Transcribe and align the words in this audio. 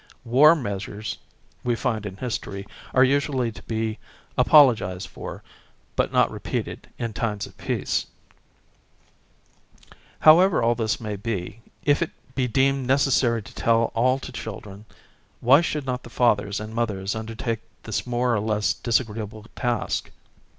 Wari 0.25 0.55
measures, 0.55 1.19
we 1.63 1.75
find 1.75 2.07
in 2.07 2.17
history, 2.17 2.65
are 2.91 3.03
usually 3.03 3.51
to 3.51 3.61
be 3.61 3.99
apolo 4.35 4.75
gised 4.75 5.07
for, 5.07 5.43
but 5.95 6.11
not 6.11 6.31
repeated, 6.31 6.89
in 6.97 7.13
times 7.13 7.45
of 7.45 7.55
peace. 7.59 8.07
However 10.21 10.63
all 10.63 10.73
this 10.73 10.99
may 10.99 11.17
be, 11.17 11.61
if 11.83 12.01
it 12.01 12.09
be 12.33 12.47
deemed 12.47 12.89
neces 12.89 13.11
sary 13.11 13.43
to 13.43 13.53
tell 13.53 13.91
all 13.93 14.17
to 14.17 14.31
children, 14.31 14.85
why 15.39 15.61
should 15.61 15.85
not 15.85 16.01
the 16.01 16.09
fathers 16.09 16.59
and 16.59 16.73
mothers 16.73 17.13
undertake 17.13 17.59
this 17.83 18.07
more 18.07 18.33
or 18.33 18.39
less 18.39 18.73
disagree 18.73 19.21
able 19.21 19.45
task? 19.55 20.09